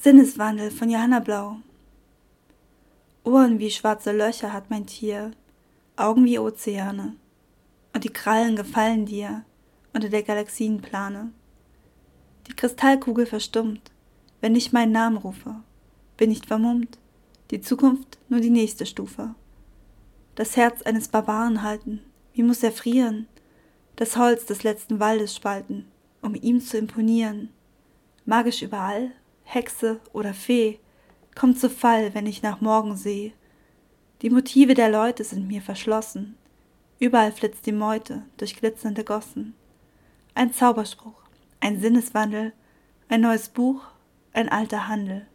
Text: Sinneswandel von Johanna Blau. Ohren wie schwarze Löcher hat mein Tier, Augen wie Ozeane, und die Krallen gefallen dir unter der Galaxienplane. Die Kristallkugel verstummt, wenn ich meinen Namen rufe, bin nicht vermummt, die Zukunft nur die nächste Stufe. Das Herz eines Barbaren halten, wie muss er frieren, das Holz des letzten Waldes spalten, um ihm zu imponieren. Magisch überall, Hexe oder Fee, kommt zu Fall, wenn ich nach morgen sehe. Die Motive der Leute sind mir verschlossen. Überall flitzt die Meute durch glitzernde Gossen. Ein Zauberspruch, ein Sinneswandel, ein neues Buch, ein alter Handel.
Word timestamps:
Sinneswandel 0.00 0.70
von 0.70 0.90
Johanna 0.90 1.18
Blau. 1.18 1.56
Ohren 3.24 3.58
wie 3.58 3.68
schwarze 3.68 4.12
Löcher 4.12 4.52
hat 4.52 4.70
mein 4.70 4.86
Tier, 4.86 5.32
Augen 5.96 6.24
wie 6.24 6.38
Ozeane, 6.38 7.16
und 7.92 8.04
die 8.04 8.12
Krallen 8.12 8.54
gefallen 8.54 9.06
dir 9.06 9.44
unter 9.92 10.08
der 10.08 10.22
Galaxienplane. 10.22 11.32
Die 12.46 12.54
Kristallkugel 12.54 13.26
verstummt, 13.26 13.90
wenn 14.40 14.54
ich 14.54 14.72
meinen 14.72 14.92
Namen 14.92 15.16
rufe, 15.16 15.56
bin 16.16 16.28
nicht 16.28 16.46
vermummt, 16.46 16.96
die 17.50 17.60
Zukunft 17.60 18.18
nur 18.28 18.38
die 18.38 18.50
nächste 18.50 18.86
Stufe. 18.86 19.34
Das 20.36 20.56
Herz 20.56 20.82
eines 20.82 21.08
Barbaren 21.08 21.64
halten, 21.64 22.04
wie 22.34 22.44
muss 22.44 22.62
er 22.62 22.70
frieren, 22.70 23.26
das 23.96 24.16
Holz 24.16 24.46
des 24.46 24.62
letzten 24.62 25.00
Waldes 25.00 25.34
spalten, 25.34 25.88
um 26.22 26.36
ihm 26.36 26.60
zu 26.60 26.78
imponieren. 26.78 27.48
Magisch 28.26 28.62
überall, 28.62 29.10
Hexe 29.50 29.98
oder 30.12 30.34
Fee, 30.34 30.78
kommt 31.34 31.58
zu 31.58 31.70
Fall, 31.70 32.14
wenn 32.14 32.26
ich 32.26 32.42
nach 32.42 32.60
morgen 32.60 32.98
sehe. 32.98 33.32
Die 34.20 34.28
Motive 34.28 34.74
der 34.74 34.90
Leute 34.90 35.24
sind 35.24 35.48
mir 35.48 35.62
verschlossen. 35.62 36.36
Überall 36.98 37.32
flitzt 37.32 37.64
die 37.64 37.72
Meute 37.72 38.24
durch 38.36 38.56
glitzernde 38.56 39.04
Gossen. 39.04 39.54
Ein 40.34 40.52
Zauberspruch, 40.52 41.22
ein 41.60 41.80
Sinneswandel, 41.80 42.52
ein 43.08 43.22
neues 43.22 43.48
Buch, 43.48 43.86
ein 44.34 44.50
alter 44.50 44.86
Handel. 44.86 45.26